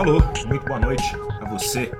alô, 0.00 0.18
muito 0.46 0.66
boa 0.66 0.78
noite 0.78 1.02
a 1.40 1.46
você 1.46 1.90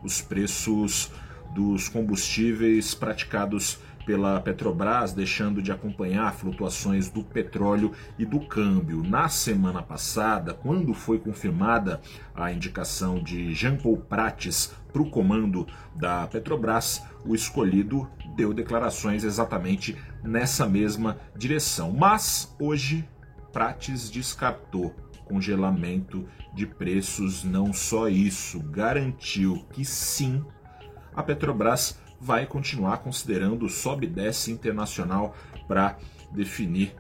os 0.02 0.20
preços 0.20 1.10
dos 1.54 1.88
combustíveis 1.88 2.94
praticados 2.94 3.78
pela 4.04 4.40
Petrobras, 4.40 5.12
deixando 5.12 5.62
de 5.62 5.72
acompanhar 5.72 6.34
flutuações 6.34 7.08
do 7.08 7.22
petróleo 7.22 7.92
e 8.18 8.24
do 8.24 8.40
câmbio. 8.40 9.02
Na 9.02 9.28
semana 9.28 9.82
passada, 9.82 10.54
quando 10.54 10.92
foi 10.94 11.18
confirmada 11.18 12.00
a 12.34 12.52
indicação 12.52 13.22
de 13.22 13.54
Jean 13.54 13.76
Paul 13.76 13.98
Prates 13.98 14.74
para 14.92 15.02
o 15.02 15.10
comando 15.10 15.66
da 15.94 16.26
Petrobras, 16.26 17.02
o 17.24 17.34
escolhido 17.34 18.08
deu 18.36 18.52
declarações 18.52 19.24
exatamente 19.24 19.96
nessa 20.22 20.66
mesma 20.66 21.18
direção. 21.36 21.92
Mas 21.92 22.54
hoje, 22.60 23.08
Prates 23.52 24.10
descartou 24.10 24.94
congelamento 25.24 26.26
de 26.54 26.66
preços. 26.66 27.44
Não 27.44 27.72
só 27.72 28.08
isso, 28.08 28.60
garantiu 28.60 29.64
que 29.72 29.84
sim, 29.84 30.44
a 31.14 31.22
Petrobras 31.22 31.98
vai 32.22 32.46
continuar 32.46 32.98
considerando 32.98 33.66
o 33.66 33.68
sobe 33.68 34.06
e 34.06 34.10
desce 34.10 34.52
internacional 34.52 35.34
para 35.66 35.98
definir 36.30 36.94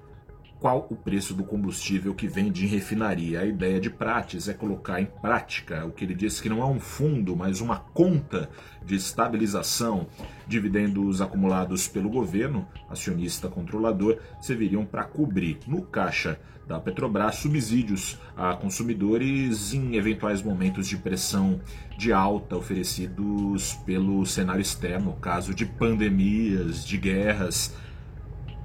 qual 0.58 0.86
o 0.90 0.96
preço 0.96 1.32
do 1.32 1.44
combustível 1.44 2.12
que 2.12 2.26
vem 2.26 2.50
de 2.50 2.66
refinaria. 2.66 3.40
A 3.40 3.46
ideia 3.46 3.80
de 3.80 3.88
Prates 3.88 4.48
é 4.48 4.54
colocar 4.54 5.00
em 5.00 5.06
prática 5.06 5.86
o 5.86 5.92
que 5.92 6.04
ele 6.04 6.14
disse 6.14 6.42
que 6.42 6.48
não 6.48 6.60
é 6.60 6.66
um 6.66 6.80
fundo, 6.80 7.36
mas 7.36 7.60
uma 7.60 7.78
conta 7.78 8.50
de 8.84 8.96
estabilização. 8.96 10.08
Dividendos 10.46 11.20
acumulados 11.20 11.88
pelo 11.88 12.10
governo, 12.10 12.66
acionista 12.88 13.48
controlador, 13.48 14.18
serviriam 14.40 14.84
para 14.84 15.04
cobrir 15.04 15.58
no 15.66 15.82
caixa 15.82 16.38
da 16.66 16.78
Petrobras 16.78 17.36
subsídios 17.36 18.18
a 18.36 18.54
consumidores 18.54 19.74
em 19.74 19.96
eventuais 19.96 20.42
momentos 20.42 20.86
de 20.86 20.96
pressão 20.96 21.60
de 21.98 22.12
alta 22.12 22.56
oferecidos 22.56 23.74
pelo 23.84 24.24
cenário 24.24 24.62
externo, 24.62 25.14
caso 25.14 25.54
de 25.54 25.66
pandemias, 25.66 26.84
de 26.84 26.96
guerras 26.98 27.74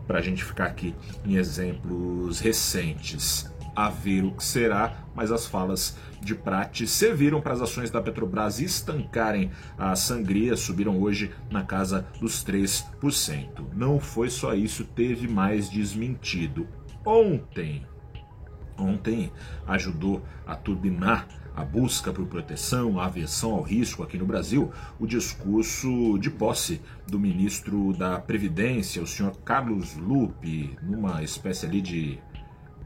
para 0.07 0.19
a 0.19 0.21
gente 0.21 0.43
ficar 0.43 0.65
aqui 0.65 0.95
em 1.25 1.35
exemplos 1.35 2.39
recentes. 2.39 3.51
A 3.77 3.89
ver 3.89 4.23
o 4.23 4.31
que 4.31 4.43
será, 4.43 5.05
mas 5.13 5.31
as 5.31 5.45
falas 5.45 5.95
de 6.19 6.33
Prati 6.33 6.87
serviram 6.87 7.39
para 7.39 7.53
as 7.53 7.61
ações 7.61 7.91
da 7.91 8.01
Petrobras 8.01 8.59
estancarem 8.59 9.51
a 9.77 9.95
sangria, 9.95 10.57
subiram 10.57 10.99
hoje 10.99 11.31
na 11.51 11.63
casa 11.63 12.07
dos 12.19 12.43
3%. 12.43 13.67
Não 13.75 13.99
foi 13.99 14.31
só 14.31 14.55
isso, 14.55 14.83
teve 14.83 15.27
mais 15.27 15.69
desmentido. 15.69 16.67
Ontem, 17.05 17.85
ontem 18.75 19.31
ajudou 19.67 20.23
a 20.47 20.55
turbinar 20.55 21.27
a 21.57 21.63
busca 21.63 22.13
por 22.13 22.27
proteção, 22.27 22.99
a 22.99 23.05
aversão 23.05 23.51
ao 23.51 23.63
risco 23.63 24.03
aqui 24.03 24.15
no 24.15 24.27
Brasil, 24.27 24.71
o 24.99 25.07
discurso 25.07 26.17
de 26.19 26.29
posse 26.29 26.79
do 27.07 27.19
ministro 27.19 27.93
da 27.93 28.19
Previdência, 28.19 29.01
o 29.01 29.07
senhor 29.07 29.35
Carlos 29.45 29.95
Lupe, 29.95 30.77
numa 30.83 31.23
espécie 31.23 31.65
ali 31.65 31.81
de 31.81 32.19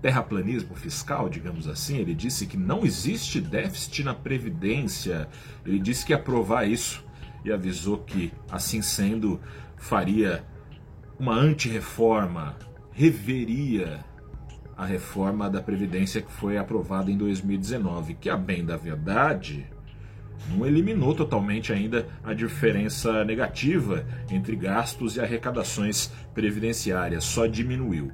terraplanismo 0.02 0.76
fiscal, 0.76 1.30
digamos 1.30 1.68
assim, 1.68 1.98
ele 1.98 2.16
disse 2.16 2.48
que 2.48 2.58
não 2.58 2.84
existe 2.84 3.40
déficit 3.40 4.04
na 4.04 4.14
Previdência, 4.14 5.28
ele 5.66 5.80
disse 5.80 6.06
que 6.06 6.12
ia 6.12 6.18
aprovar 6.18 6.68
isso 6.68 7.06
e 7.46 7.52
avisou 7.52 8.00
que, 8.00 8.34
assim 8.50 8.82
sendo, 8.82 9.40
faria 9.78 10.44
uma 11.20 11.36
antirreforma, 11.36 12.56
reveria 12.92 14.04
a 14.76 14.86
reforma 14.86 15.50
da 15.50 15.62
Previdência 15.62 16.22
que 16.22 16.32
foi 16.32 16.58
aprovada 16.58 17.12
em 17.12 17.18
2019, 17.18 18.16
que, 18.16 18.30
a 18.30 18.36
bem 18.36 18.66
da 18.66 18.76
verdade, 18.76 19.68
não 20.50 20.66
eliminou 20.66 21.14
totalmente 21.14 21.72
ainda 21.72 22.08
a 22.24 22.34
diferença 22.34 23.24
negativa 23.24 24.06
entre 24.32 24.56
gastos 24.56 25.16
e 25.16 25.22
arrecadações 25.22 26.12
previdenciárias, 26.34 27.24
só 27.24 27.46
diminuiu. 27.46 28.12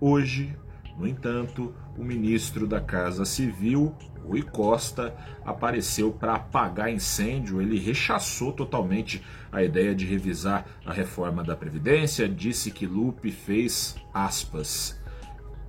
Hoje, 0.00 0.56
no 0.98 1.06
entanto, 1.06 1.74
o 1.96 2.04
ministro 2.04 2.66
da 2.66 2.80
Casa 2.80 3.24
Civil, 3.24 3.94
Rui 4.24 4.42
Costa, 4.42 5.14
apareceu 5.44 6.12
para 6.12 6.34
apagar 6.34 6.92
incêndio. 6.92 7.60
Ele 7.60 7.78
rechaçou 7.78 8.52
totalmente 8.52 9.22
a 9.50 9.62
ideia 9.62 9.94
de 9.94 10.06
revisar 10.06 10.66
a 10.84 10.92
reforma 10.92 11.42
da 11.42 11.56
Previdência, 11.56 12.28
disse 12.28 12.70
que 12.70 12.86
Lupe 12.86 13.30
fez 13.30 13.96
aspas 14.12 15.00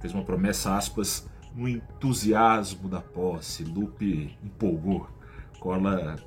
fez 0.01 0.13
uma 0.13 0.23
promessa, 0.23 0.75
aspas, 0.75 1.29
no 1.55 1.69
entusiasmo 1.69 2.89
da 2.89 2.99
posse. 2.99 3.63
Lupe 3.63 4.35
empolgou. 4.43 5.07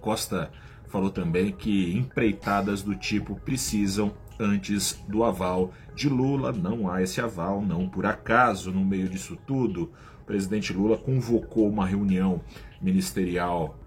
Costa 0.01 0.51
falou 0.87 1.11
também 1.11 1.51
que 1.51 1.93
empreitadas 1.93 2.83
do 2.83 2.95
tipo 2.95 3.35
precisam 3.35 4.15
antes 4.39 5.03
do 5.09 5.25
aval 5.25 5.73
de 5.95 6.09
Lula. 6.09 6.53
Não 6.53 6.91
há 6.91 7.03
esse 7.03 7.21
aval, 7.21 7.63
não 7.63 7.89
por 7.89 8.07
acaso. 8.07 8.73
No 8.73 8.85
meio 8.85 9.09
disso 9.09 9.37
tudo, 9.47 9.93
o 10.23 10.25
presidente 10.25 10.73
Lula 10.73 10.97
convocou 10.97 11.69
uma 11.69 11.87
reunião 11.87 12.41
ministerial 12.81 13.79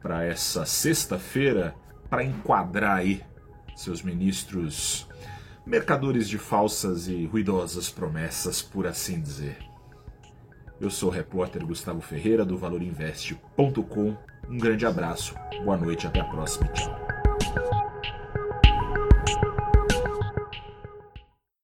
para 0.00 0.24
essa 0.24 0.64
sexta-feira 0.64 1.74
para 2.08 2.24
enquadrar 2.24 2.98
aí 2.98 3.22
seus 3.74 4.02
ministros 4.02 5.08
mercadores 5.66 6.28
de 6.28 6.38
falsas 6.38 7.08
e 7.08 7.26
ruidosas 7.26 7.90
promessas, 7.90 8.62
por 8.62 8.86
assim 8.86 9.20
dizer. 9.20 9.58
Eu 10.80 10.90
sou 10.90 11.08
o 11.08 11.12
repórter 11.12 11.64
Gustavo 11.66 12.00
Ferreira 12.00 12.44
do 12.44 12.56
valorinvest.com. 12.56 14.16
Um 14.48 14.58
grande 14.58 14.86
abraço, 14.86 15.34
boa 15.64 15.76
noite, 15.76 16.06
até 16.06 16.20
a 16.20 16.24
próxima. 16.24 16.68
Tchau. 16.68 17.95